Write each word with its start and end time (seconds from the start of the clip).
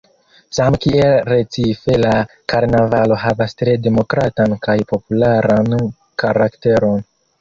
Same 0.57 0.77
kiel 0.85 1.11
Recife 1.27 1.97
la 2.05 2.13
karnavalo 2.53 3.19
havas 3.25 3.53
tre 3.61 3.75
demokratan 3.85 4.57
kaj 4.65 4.79
popularan 4.93 5.77
karakteron. 6.25 7.07